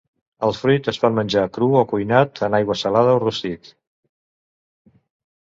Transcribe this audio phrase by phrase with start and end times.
[0.45, 3.71] El fruit es pot menjar cru o cuinat en aigua salada o rostit.